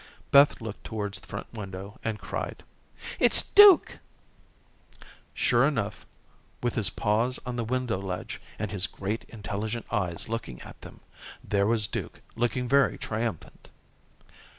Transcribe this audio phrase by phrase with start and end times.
[0.31, 2.63] Beth looked towards the front window and cried:
[3.19, 3.99] "It's Duke."
[5.31, 6.07] Sure enough,
[6.63, 11.01] with his paws upon the window ledge, and his great intelligent eyes looking at them,
[11.43, 13.69] there was Duke looking very triumphant.